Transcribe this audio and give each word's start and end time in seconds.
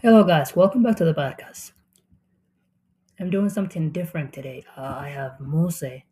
Hello, 0.00 0.22
guys. 0.22 0.54
Welcome 0.54 0.84
back 0.84 0.94
to 0.98 1.04
the 1.04 1.12
podcast. 1.12 1.72
I'm 3.18 3.30
doing 3.30 3.48
something 3.48 3.90
different 3.90 4.32
today. 4.32 4.62
Uh, 4.76 4.94
I 4.96 5.08
have 5.08 5.40
Mose, 5.40 6.04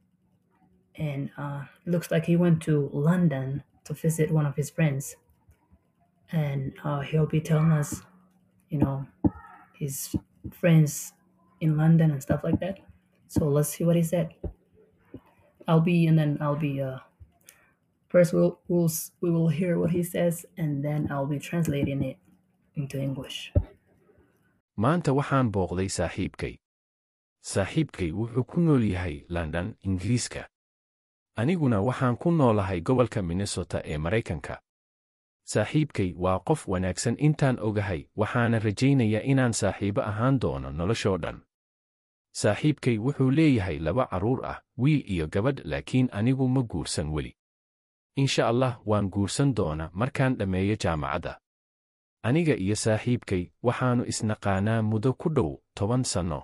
and 0.97 1.31
uh, 1.39 1.67
looks 1.84 2.10
like 2.10 2.26
he 2.26 2.34
went 2.34 2.60
to 2.62 2.91
London 2.92 3.62
to 3.84 3.94
visit 3.94 4.33
one 4.33 4.44
of 4.44 4.57
his 4.57 4.70
friends, 4.70 5.14
and 6.33 6.72
uh, 6.83 6.99
he'll 6.99 7.26
be 7.26 7.41
telling 7.41 7.70
us, 7.70 8.02
you 8.71 8.79
know, 8.79 9.07
his 9.73 10.16
friends 10.50 11.12
in 11.61 11.77
London 11.77 12.11
and 12.11 12.21
stuff 12.21 12.43
like 12.43 12.59
that. 12.59 12.80
So 13.29 13.45
let's 13.45 13.68
see 13.68 13.84
what 13.84 13.95
he 13.95 14.03
said. 14.03 14.34
I'll 15.68 15.79
be, 15.79 16.09
and 16.09 16.18
then 16.18 16.39
I'll 16.41 16.57
be. 16.57 16.82
Uh, 16.82 16.98
first, 18.09 18.32
we'll, 18.32 18.59
we'll 18.66 18.91
we 19.21 19.30
will 19.30 19.48
hear 19.48 19.79
what 19.79 19.93
he 19.93 20.03
says, 20.03 20.45
and 20.57 20.84
then 20.84 21.07
I'll 21.09 21.25
be 21.25 21.39
translating 21.39 22.03
it 22.03 22.16
into 22.75 23.00
English. 23.00 23.53
Maanta 24.77 25.12
waxaan 25.12 25.51
booqday 25.53 25.89
saaxiibkay. 25.89 26.55
Saaxiibkay 27.41 28.11
wuxuu 28.12 28.45
ku 28.45 28.61
nool 28.61 28.83
yahay 28.84 29.25
london 29.29 29.75
ingiriiska. 29.87 30.48
Aniguna 31.37 31.80
waxaan 31.83 32.17
ku 32.17 32.30
noolahay 32.30 32.81
gobolka 32.81 33.23
minnesota 33.23 33.81
ee 33.84 33.98
maraykanka. 33.98 34.61
Saaxiibkay 35.45 36.12
waa 36.17 36.39
qof 36.48 36.69
wanaagsan 36.69 37.17
intaan 37.19 37.59
ogahay 37.61 38.09
waxaana 38.17 38.59
rajaynayaa 38.59 39.23
inaan 39.25 39.53
saaxiibo 39.53 40.01
ahaan 40.03 40.41
doono 40.41 40.70
noloshoo 40.70 41.19
dhan. 41.19 41.39
Saaxiibkay 42.33 42.98
wuxuu 42.98 43.31
leeyahay 43.31 43.79
laba 43.79 44.06
carruur 44.11 44.47
ah 44.47 44.59
wiil 44.79 45.03
iyo 45.11 45.27
gabadh 45.29 45.61
laakiin 45.65 46.09
anigu 46.12 46.48
ma 46.48 46.62
guursan 46.62 47.09
weli. 47.15 47.33
Insha 48.17 48.48
allah 48.48 48.81
waan 48.87 49.09
guursan 49.11 49.55
doona 49.55 49.91
markaan 49.93 50.37
dhammeeyo 50.39 50.77
jaamacadda 50.77 51.41
aniga 52.27 52.55
iyo 52.65 52.77
saaxiibkay 52.85 53.43
waxaannu 53.66 54.05
isnaqaanaa 54.12 54.80
muddo 54.91 55.11
ku 55.21 55.29
dhow 55.37 55.51
toban 55.79 56.03
sanno 56.12 56.41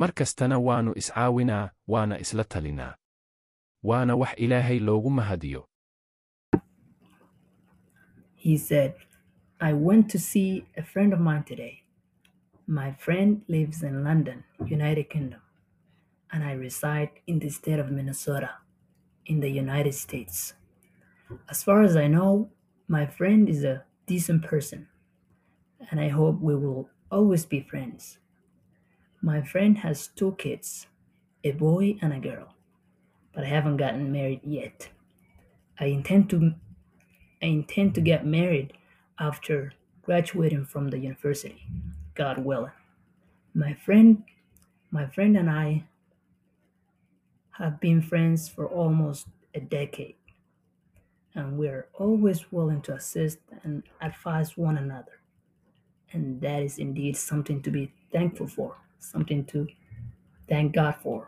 mar 0.00 0.10
kastana 0.18 0.56
waannu 0.66 0.92
iscaawinaa 1.00 1.64
waana 1.92 2.14
isla 2.24 2.44
talinaa. 2.52 2.94
Waana 3.88 4.14
wax 4.20 4.32
ilaahay 4.44 4.78
loogu 4.86 5.10
mahadiyo 5.18 5.62
Decent 24.06 24.42
person, 24.42 24.88
and 25.90 25.98
I 25.98 26.08
hope 26.08 26.40
we 26.40 26.54
will 26.54 26.88
always 27.10 27.46
be 27.46 27.60
friends. 27.60 28.18
My 29.22 29.40
friend 29.42 29.78
has 29.78 30.08
two 30.08 30.32
kids, 30.36 30.86
a 31.42 31.52
boy 31.52 31.96
and 32.02 32.12
a 32.12 32.18
girl, 32.18 32.54
but 33.34 33.44
I 33.44 33.48
haven't 33.48 33.78
gotten 33.78 34.12
married 34.12 34.40
yet. 34.44 34.90
I 35.80 35.86
intend 35.86 36.28
to 36.30 36.54
I 37.42 37.46
intend 37.46 37.94
to 37.94 38.00
get 38.00 38.26
married 38.26 38.74
after 39.18 39.72
graduating 40.02 40.66
from 40.66 40.88
the 40.88 40.98
university, 40.98 41.66
God 42.14 42.38
willing. 42.44 42.72
My 43.54 43.74
friend 43.74 44.24
my 44.90 45.06
friend 45.06 45.36
and 45.36 45.50
I 45.50 45.84
have 47.58 47.80
been 47.80 48.02
friends 48.02 48.48
for 48.48 48.66
almost 48.66 49.26
a 49.54 49.60
decade, 49.60 50.16
and 51.34 51.58
we're 51.58 51.88
always 51.94 52.52
willing 52.52 52.80
to 52.82 52.94
assist 52.94 53.38
and 53.62 53.82
advise 54.00 54.56
one 54.56 54.78
another. 54.78 55.20
And 56.12 56.40
that 56.40 56.62
is 56.62 56.78
indeed 56.78 57.16
something 57.16 57.60
to 57.62 57.70
be 57.70 57.92
thankful 58.12 58.46
for, 58.46 58.76
something 59.00 59.44
to 59.46 59.66
thank 60.48 60.74
God 60.74 60.96
for. 61.02 61.26